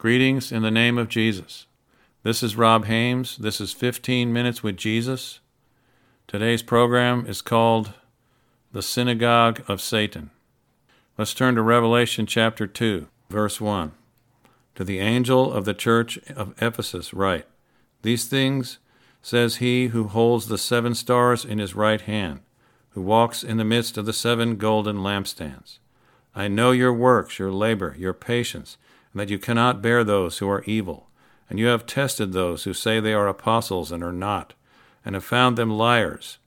[0.00, 1.66] Greetings in the name of Jesus.
[2.22, 3.36] This is Rob Hames.
[3.36, 5.40] This is 15 Minutes with Jesus.
[6.26, 7.92] Today's program is called
[8.72, 10.30] The Synagogue of Satan.
[11.18, 13.92] Let's turn to Revelation chapter 2, verse 1.
[14.76, 17.44] To the angel of the church of Ephesus, write
[18.00, 18.78] These things
[19.20, 22.40] says he who holds the seven stars in his right hand,
[22.92, 25.76] who walks in the midst of the seven golden lampstands.
[26.34, 28.78] I know your works, your labor, your patience
[29.12, 31.08] and that you cannot bear those who are evil.
[31.48, 34.54] And you have tested those who say they are apostles and are not,
[35.04, 36.38] and have found them liars.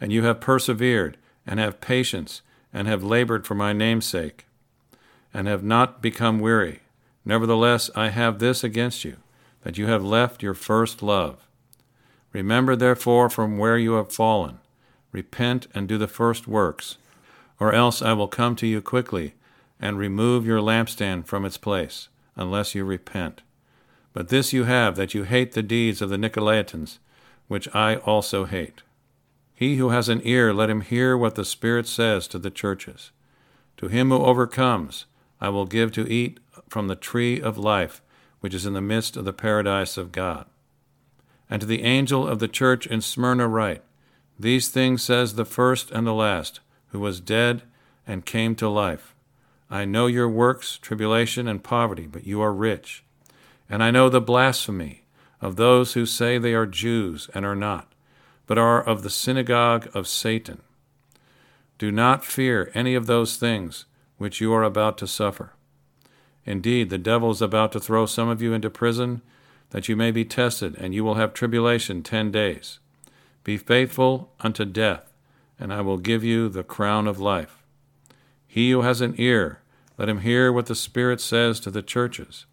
[0.00, 2.40] And you have persevered, and have patience,
[2.72, 4.46] and have labored for my name's sake,
[5.32, 6.80] and have not become weary.
[7.24, 9.16] Nevertheless, I have this against you,
[9.62, 11.46] that you have left your first love.
[12.32, 14.58] Remember, therefore, from where you have fallen.
[15.12, 16.96] Repent and do the first works,
[17.60, 19.34] or else I will come to you quickly
[19.80, 23.42] and remove your lampstand from its place, unless you repent.
[24.12, 26.98] But this you have, that you hate the deeds of the Nicolaitans,
[27.48, 28.82] which I also hate.
[29.54, 33.10] He who has an ear, let him hear what the Spirit says to the churches.
[33.76, 35.06] To him who overcomes,
[35.40, 38.02] I will give to eat from the tree of life,
[38.40, 40.46] which is in the midst of the paradise of God.
[41.50, 43.82] And to the angel of the church in Smyrna write,
[44.38, 47.62] These things says the first and the last, who was dead
[48.06, 49.13] and came to life.
[49.74, 53.02] I know your works, tribulation, and poverty, but you are rich.
[53.68, 55.02] And I know the blasphemy
[55.40, 57.92] of those who say they are Jews and are not,
[58.46, 60.62] but are of the synagogue of Satan.
[61.76, 65.54] Do not fear any of those things which you are about to suffer.
[66.46, 69.22] Indeed, the devil is about to throw some of you into prison,
[69.70, 72.78] that you may be tested, and you will have tribulation ten days.
[73.42, 75.12] Be faithful unto death,
[75.58, 77.64] and I will give you the crown of life.
[78.46, 79.58] He who has an ear,
[79.96, 82.46] let him hear what the Spirit says to the churches.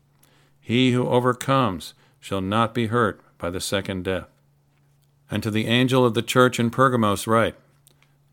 [0.59, 4.27] He who overcomes shall not be hurt by the second death.
[5.29, 7.55] And to the angel of the church in Pergamos write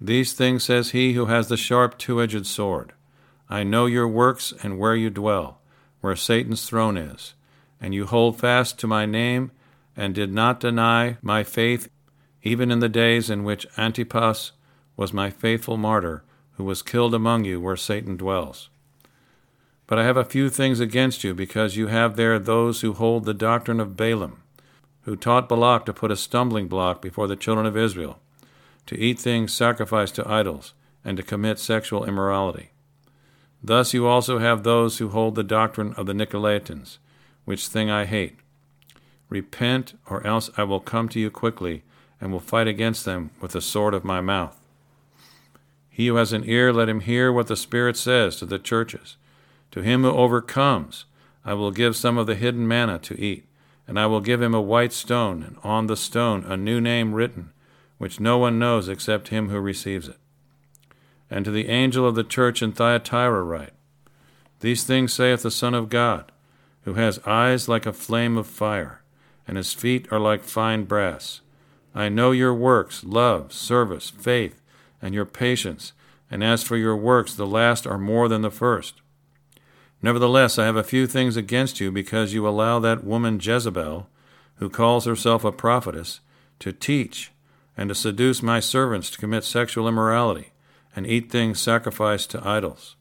[0.00, 2.92] These things says he who has the sharp two edged sword.
[3.48, 5.60] I know your works and where you dwell,
[6.00, 7.34] where Satan's throne is,
[7.80, 9.52] and you hold fast to my name,
[9.96, 11.88] and did not deny my faith,
[12.42, 14.52] even in the days in which Antipas
[14.96, 18.68] was my faithful martyr who was killed among you where Satan dwells.
[19.88, 23.24] But I have a few things against you, because you have there those who hold
[23.24, 24.42] the doctrine of Balaam,
[25.02, 28.20] who taught Balak to put a stumbling block before the children of Israel,
[28.86, 32.68] to eat things sacrificed to idols, and to commit sexual immorality.
[33.62, 36.98] Thus you also have those who hold the doctrine of the Nicolaitans,
[37.46, 38.36] which thing I hate.
[39.30, 41.82] Repent, or else I will come to you quickly,
[42.20, 44.60] and will fight against them with the sword of my mouth.
[45.88, 49.16] He who has an ear, let him hear what the Spirit says to the churches.
[49.72, 51.04] To him who overcomes,
[51.44, 53.46] I will give some of the hidden manna to eat,
[53.86, 57.14] and I will give him a white stone, and on the stone a new name
[57.14, 57.52] written,
[57.96, 60.18] which no one knows except him who receives it.
[61.30, 63.72] And to the angel of the church in Thyatira write
[64.60, 66.32] These things saith the Son of God,
[66.82, 69.02] who has eyes like a flame of fire,
[69.46, 71.40] and his feet are like fine brass.
[71.94, 74.60] I know your works, love, service, faith,
[75.00, 75.92] and your patience,
[76.30, 79.00] and as for your works, the last are more than the first.
[80.00, 84.08] Nevertheless, I have a few things against you, because you allow that woman Jezebel,
[84.56, 86.20] who calls herself a prophetess,
[86.60, 87.32] to teach
[87.76, 90.52] and to seduce my servants to commit sexual immorality
[90.94, 92.96] and eat things sacrificed to idols.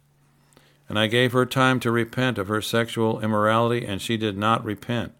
[0.88, 4.64] And I gave her time to repent of her sexual immorality, and she did not
[4.64, 5.14] repent.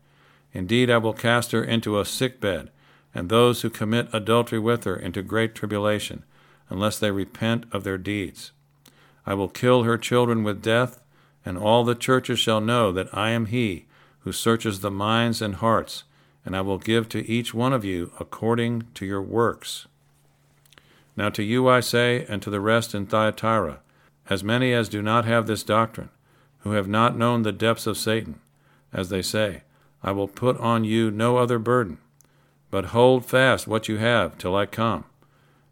[0.54, 2.70] Indeed, I will cast her into a sick bed,
[3.14, 6.24] and those who commit adultery with her into great tribulation
[6.70, 8.52] unless they repent of their deeds.
[9.26, 11.02] I will kill her children with death,
[11.47, 13.85] and all the churches shall know that I am he
[14.19, 16.03] who searches the minds and hearts,
[16.46, 19.88] and I will give to each one of you according to your works.
[21.16, 23.80] Now to you I say, and to the rest in Thyatira,
[24.30, 26.09] as many as do not have this doctrine,
[26.59, 28.41] who have not known the depths of Satan,
[28.91, 29.64] as they say,
[30.03, 31.99] I will put on you no other burden,
[32.70, 35.05] but hold fast what you have till I come.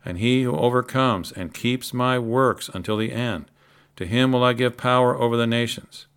[0.06, 3.52] And he who overcomes and keeps my works until the end,
[3.96, 6.08] to him will I give power over the nations.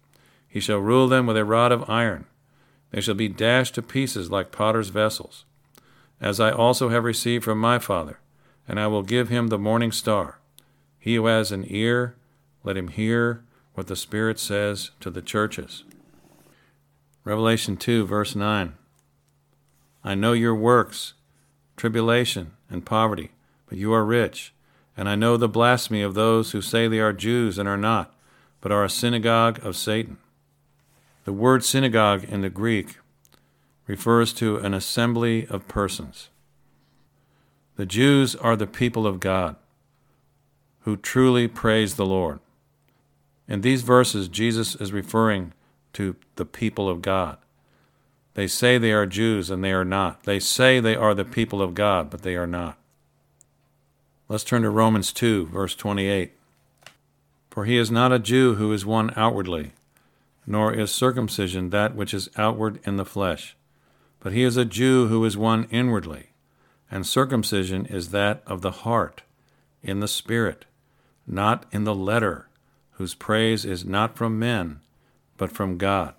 [0.49, 2.27] He shall rule them with a rod of iron.
[2.91, 5.45] They shall be dashed to pieces like potter's vessels,
[6.21, 8.19] as I also have received from my Father,
[8.67, 10.39] and I will give him the morning star.
[10.99, 12.17] He who has an ear,
[12.65, 13.45] let him hear
[13.75, 15.85] what the Spirit says to the churches.
[17.25, 18.75] Revelation 2, verse 9.
[20.03, 21.15] I know your works,
[21.77, 23.31] tribulation, and poverty
[23.69, 24.53] but you are rich.
[24.99, 28.13] And I know the blasphemy of those who say they are Jews and are not,
[28.61, 30.19] but are a synagogue of Satan.
[31.25, 32.97] The word synagogue in the Greek
[33.87, 36.31] refers to an assembly of persons.
[37.77, 39.55] The Jews are the people of God
[40.81, 42.41] who truly praise the Lord.
[43.47, 45.53] In these verses, Jesus is referring
[45.93, 47.39] to the people of God.
[48.35, 50.25] They say they are Jews and they are not.
[50.25, 52.78] They say they are the people of God, but they are not.
[54.31, 56.33] Let's turn to Romans 2, verse 28.
[57.49, 59.73] For he is not a Jew who is one outwardly,
[60.47, 63.57] nor is circumcision that which is outward in the flesh,
[64.21, 66.27] but he is a Jew who is one inwardly,
[66.91, 69.23] and circumcision is that of the heart,
[69.83, 70.67] in the spirit,
[71.27, 72.49] not in the letter,
[72.93, 74.81] whose praise is not from men,
[75.39, 76.13] but from God.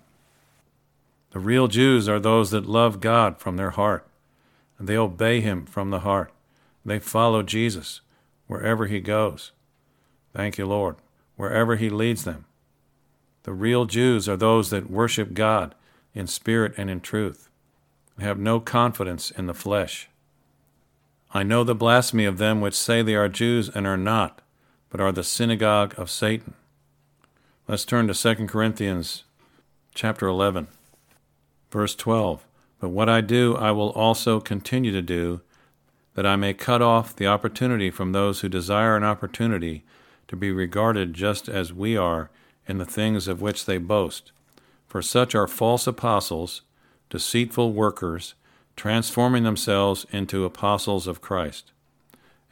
[1.30, 4.04] The real Jews are those that love God from their heart,
[4.80, 6.32] and they obey Him from the heart.
[6.84, 8.00] They follow Jesus
[8.46, 9.52] wherever He goes.
[10.34, 10.96] Thank you, Lord.
[11.36, 12.46] Wherever He leads them.
[13.44, 15.74] The real Jews are those that worship God
[16.14, 17.48] in spirit and in truth,
[18.16, 20.08] and have no confidence in the flesh.
[21.32, 24.42] I know the blasphemy of them which say they are Jews and are not,
[24.90, 26.54] but are the synagogue of Satan.
[27.68, 29.22] Let's turn to 2 Corinthians
[29.94, 30.66] chapter 11.
[31.70, 32.44] Verse 12
[32.80, 35.40] But what I do, I will also continue to do,
[36.20, 39.84] that I may cut off the opportunity from those who desire an opportunity
[40.28, 42.28] to be regarded just as we are
[42.66, 44.30] in the things of which they boast.
[44.86, 46.60] For such are false apostles,
[47.08, 48.34] deceitful workers,
[48.76, 51.72] transforming themselves into apostles of Christ.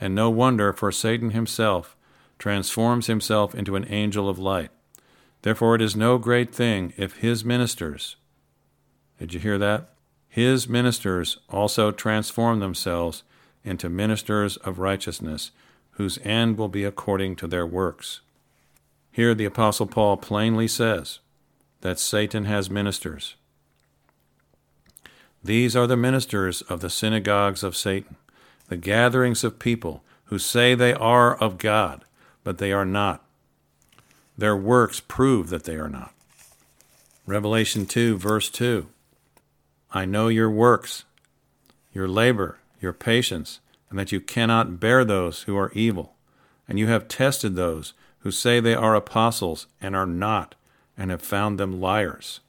[0.00, 1.94] And no wonder, for Satan himself
[2.38, 4.70] transforms himself into an angel of light.
[5.42, 8.16] Therefore, it is no great thing if his ministers,
[9.18, 9.90] did you hear that?
[10.26, 13.24] His ministers also transform themselves
[13.64, 15.50] into ministers of righteousness,
[15.92, 18.20] whose end will be according to their works.
[19.10, 21.18] Here the Apostle Paul plainly says
[21.80, 23.34] that Satan has ministers.
[25.42, 28.16] These are the ministers of the synagogues of Satan,
[28.68, 32.04] the gatherings of people who say they are of God,
[32.44, 33.24] but they are not.
[34.36, 36.12] Their works prove that they are not.
[37.26, 38.86] Revelation 2, verse 2.
[39.92, 41.04] I know your works,
[41.92, 43.60] your labor, your patience,
[43.90, 46.14] and that you cannot bear those who are evil.
[46.66, 50.54] And you have tested those who say they are apostles and are not,
[50.96, 52.40] and have found them liars.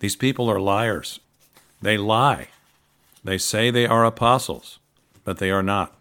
[0.00, 1.20] These people are liars.
[1.80, 2.48] They lie.
[3.24, 4.78] They say they are apostles,
[5.24, 5.94] but they are not.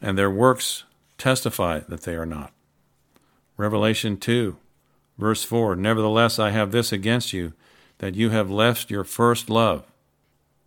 [0.00, 0.84] And their works
[1.18, 2.52] testify that they are not.
[3.56, 4.56] Revelation 2,
[5.18, 7.52] verse 4 Nevertheless, I have this against you
[7.98, 9.89] that you have left your first love.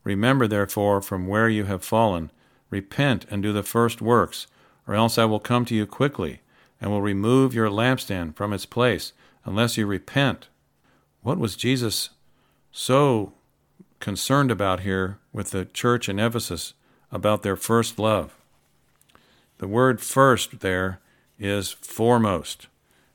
[0.04, 2.32] Remember, therefore, from where you have fallen,
[2.70, 4.48] repent and do the first works,
[4.88, 6.42] or else I will come to you quickly,
[6.82, 9.14] and will remove your lampstand from its place,
[9.46, 10.48] unless you repent.
[11.22, 12.10] What was Jesus
[12.72, 13.34] so
[14.00, 16.74] concerned about here with the church in Ephesus
[17.12, 18.36] about their first love?
[19.60, 21.00] The word first there
[21.40, 22.68] is foremost.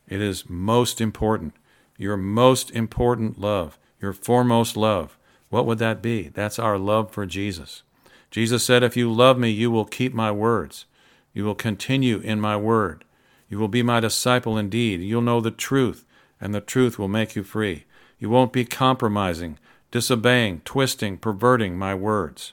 [0.08, 1.54] It is most important.
[1.98, 5.17] Your most important love your foremost love.
[5.50, 6.28] What would that be?
[6.28, 7.82] That's our love for Jesus.
[8.30, 10.84] Jesus said, If you love me, you will keep my words.
[11.32, 13.04] You will continue in my word.
[13.48, 15.00] You will be my disciple indeed.
[15.00, 16.04] You'll know the truth,
[16.40, 17.84] and the truth will make you free.
[18.18, 19.58] You won't be compromising,
[19.90, 22.52] disobeying, twisting, perverting my words.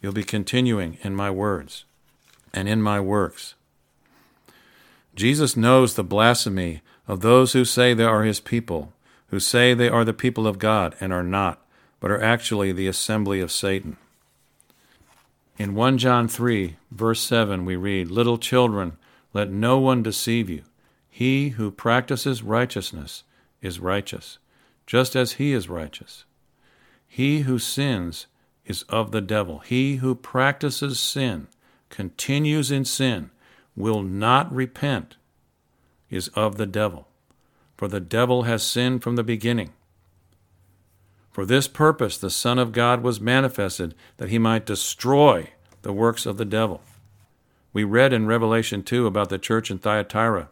[0.00, 1.84] You'll be continuing in my words
[2.54, 3.54] and in my works.
[5.14, 8.92] Jesus knows the blasphemy of those who say they are his people
[9.30, 11.64] who say they are the people of God and are not,
[12.00, 13.96] but are actually the assembly of Satan.
[15.58, 18.96] In 1 John 3, verse 7, we read, Little children,
[19.32, 20.62] let no one deceive you.
[21.08, 23.24] He who practices righteousness
[23.60, 24.38] is righteous,
[24.86, 26.24] just as he is righteous.
[27.06, 28.26] He who sins
[28.64, 29.58] is of the devil.
[29.58, 31.48] He who practices sin,
[31.90, 33.30] continues in sin,
[33.76, 35.16] will not repent,
[36.08, 37.06] is of the devil
[37.80, 39.70] for the devil has sinned from the beginning.
[41.40, 45.48] For this purpose the Son of God was manifested, that he might destroy
[45.80, 46.82] the works of the devil.
[47.72, 50.50] We read in Revelation 2 about the church in Thyatira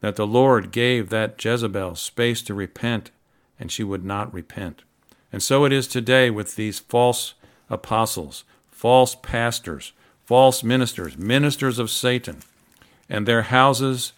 [0.00, 3.10] that the Lord gave that Jezebel space to repent,
[3.58, 4.82] and she would not repent.
[5.32, 7.32] And so it is today with these false
[7.70, 9.94] apostles, false pastors,
[10.26, 12.40] false ministers, ministers of Satan,
[13.08, 14.12] and their houses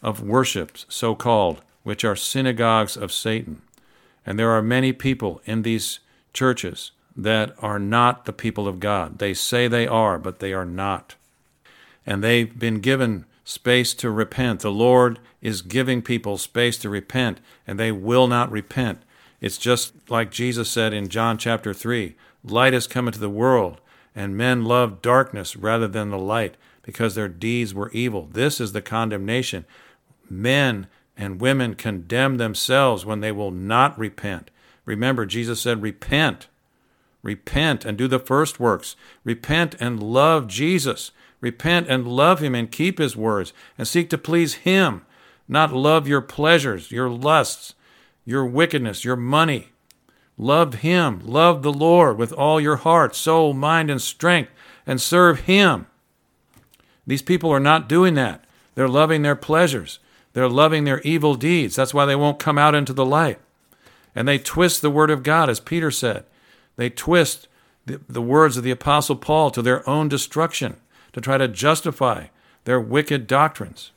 [0.00, 3.60] of worship, so called, which are synagogues of Satan.
[4.26, 6.00] And there are many people in these
[6.32, 9.18] churches that are not the people of God.
[9.18, 11.14] They say they are, but they are not.
[12.04, 14.60] And they've been given space to repent.
[14.60, 19.02] The Lord is giving people space to repent, and they will not repent.
[19.40, 22.14] It's just like Jesus said in John chapter 3
[22.44, 23.80] Light has come into the world,
[24.14, 28.28] and men love darkness rather than the light because their deeds were evil.
[28.30, 29.64] This is the condemnation.
[30.28, 30.86] Men
[31.16, 34.50] and women condemn themselves when they will not repent.
[34.84, 36.48] Remember, Jesus said, Repent.
[37.22, 38.94] Repent and do the first works.
[39.24, 41.10] Repent and love Jesus.
[41.40, 45.04] Repent and love Him and keep His words and seek to please Him,
[45.48, 47.74] not love your pleasures, your lusts,
[48.24, 49.70] your wickedness, your money.
[50.38, 51.20] Love Him.
[51.24, 54.50] Love the Lord with all your heart, soul, mind, and strength,
[54.86, 55.86] and serve Him.
[57.06, 58.44] These people are not doing that.
[58.74, 59.98] They're loving their pleasures.
[60.36, 61.76] They're loving their evil deeds.
[61.76, 63.38] That's why they won't come out into the light.
[64.14, 66.26] And they twist the word of God, as Peter said.
[66.76, 67.48] They twist
[67.86, 70.76] the, the words of the Apostle Paul to their own destruction
[71.14, 72.26] to try to justify
[72.64, 73.92] their wicked doctrines.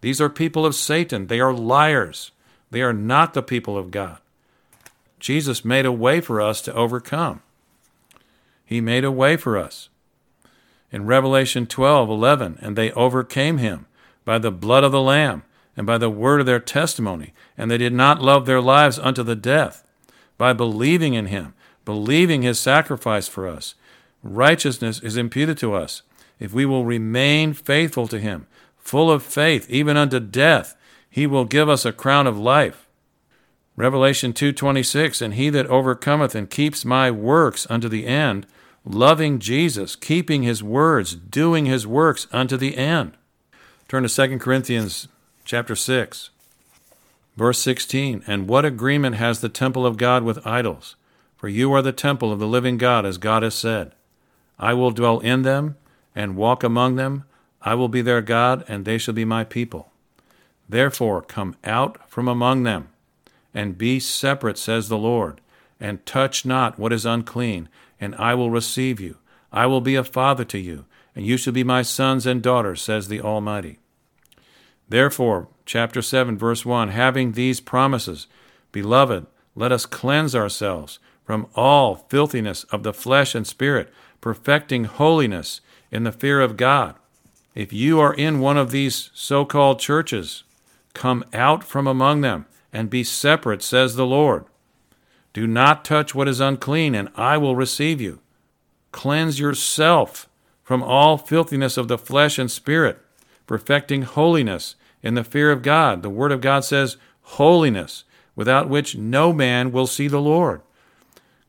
[0.00, 1.28] These are people of Satan.
[1.28, 2.32] They are liars.
[2.72, 4.18] They are not the people of God.
[5.20, 7.40] Jesus made a way for us to overcome.
[8.64, 9.90] He made a way for us.
[10.90, 13.86] In Revelation 12 11, and they overcame him
[14.24, 15.44] by the blood of the Lamb
[15.76, 19.22] and by the word of their testimony, and they did not love their lives unto
[19.22, 19.84] the death.
[20.38, 23.74] By believing in him, believing his sacrifice for us.
[24.22, 26.02] Righteousness is imputed to us
[26.42, 30.76] if we will remain faithful to him, full of faith even unto death,
[31.08, 32.88] he will give us a crown of life.
[33.76, 38.48] Revelation 2:26 And he that overcometh and keeps my works unto the end,
[38.84, 43.12] loving Jesus, keeping his words, doing his works unto the end.
[43.86, 45.06] Turn to 2 Corinthians
[45.44, 46.30] chapter 6
[47.36, 50.96] verse 16 And what agreement has the temple of God with idols?
[51.36, 53.92] For you are the temple of the living God, as God has said.
[54.58, 55.76] I will dwell in them
[56.14, 57.24] and walk among them.
[57.62, 59.90] I will be their God, and they shall be my people.
[60.68, 62.88] Therefore, come out from among them,
[63.52, 65.40] and be separate, says the Lord,
[65.80, 67.68] and touch not what is unclean,
[68.00, 69.16] and I will receive you.
[69.52, 70.84] I will be a father to you,
[71.14, 73.78] and you shall be my sons and daughters, says the Almighty.
[74.92, 78.26] Therefore, chapter 7, verse 1 having these promises,
[78.72, 85.62] Beloved, let us cleanse ourselves from all filthiness of the flesh and spirit, perfecting holiness
[85.90, 86.94] in the fear of God.
[87.54, 90.44] If you are in one of these so called churches,
[90.92, 94.44] come out from among them and be separate, says the Lord.
[95.32, 98.20] Do not touch what is unclean, and I will receive you.
[98.90, 100.28] Cleanse yourself
[100.62, 102.98] from all filthiness of the flesh and spirit,
[103.46, 106.02] perfecting holiness in the fear of God.
[106.02, 108.04] The Word of God says, holiness,
[108.34, 110.62] without which no man will see the Lord.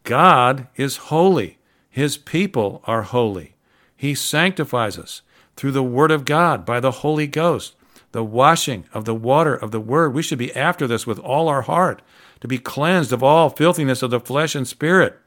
[0.04, 1.58] God is holy.
[1.90, 3.56] His people are holy.
[3.96, 5.22] He sanctifies us
[5.56, 7.76] through the Word of God by the Holy Ghost,
[8.12, 10.14] the washing of the water of the Word.
[10.14, 12.02] We should be after this with all our heart,
[12.42, 15.18] to be cleansed of all filthiness of the flesh and spirit.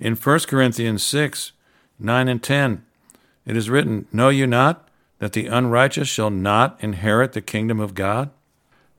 [0.00, 1.52] In 1 Corinthians 6
[1.98, 2.84] 9 and 10,
[3.46, 4.88] it is written, Know you not
[5.22, 8.28] that the unrighteous shall not inherit the kingdom of God?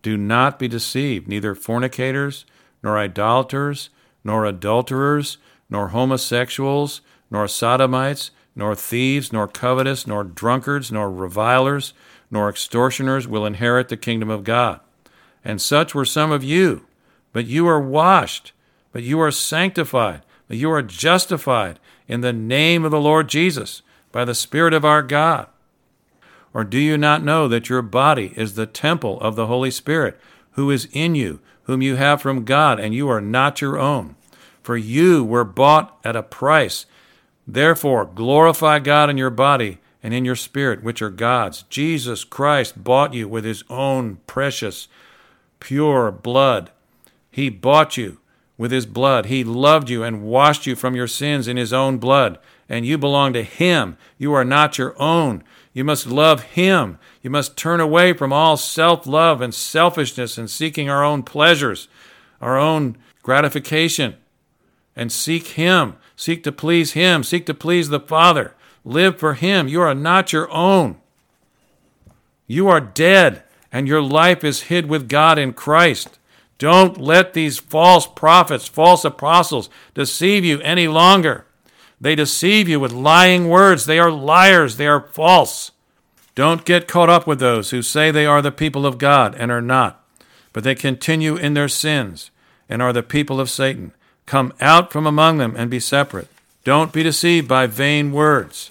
[0.01, 2.45] Do not be deceived, neither fornicators,
[2.81, 3.89] nor idolaters,
[4.23, 5.37] nor adulterers,
[5.69, 11.93] nor homosexuals, nor sodomites, nor thieves, nor covetous, nor drunkards, nor revilers,
[12.31, 14.79] nor extortioners will inherit the kingdom of God.
[15.43, 16.85] And such were some of you.
[17.33, 18.53] But you are washed,
[18.93, 23.81] but you are sanctified, but you are justified in the name of the Lord Jesus
[24.13, 25.47] by the Spirit of our God.
[26.53, 30.19] Or do you not know that your body is the temple of the Holy Spirit,
[30.51, 34.15] who is in you, whom you have from God, and you are not your own.
[34.61, 36.85] For you were bought at a price.
[37.47, 41.63] Therefore, glorify God in your body and in your spirit, which are God's.
[41.63, 44.87] Jesus Christ bought you with his own precious,
[45.59, 46.71] pure blood.
[47.31, 48.19] He bought you
[48.57, 49.25] with his blood.
[49.25, 52.37] He loved you and washed you from your sins in his own blood.
[52.69, 53.97] And you belong to him.
[54.17, 55.43] You are not your own.
[55.73, 56.99] You must love Him.
[57.21, 61.87] You must turn away from all self love and selfishness and seeking our own pleasures,
[62.39, 64.15] our own gratification,
[64.95, 65.95] and seek Him.
[66.15, 67.23] Seek to please Him.
[67.23, 68.53] Seek to please the Father.
[68.85, 69.67] Live for Him.
[69.67, 70.97] You are not your own.
[72.45, 76.19] You are dead, and your life is hid with God in Christ.
[76.59, 81.45] Don't let these false prophets, false apostles deceive you any longer.
[82.03, 83.85] They deceive you with lying words.
[83.85, 84.75] They are liars.
[84.75, 85.71] They are false.
[86.35, 89.49] Don't get caught up with those who say they are the people of God and
[89.49, 90.05] are not,
[90.51, 92.29] but they continue in their sins
[92.67, 93.93] and are the people of Satan.
[94.25, 96.27] Come out from among them and be separate.
[96.65, 98.69] Don't be deceived by vain words.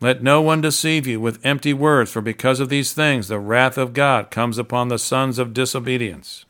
[0.00, 3.76] Let no one deceive you with empty words, for because of these things the wrath
[3.76, 6.44] of God comes upon the sons of disobedience.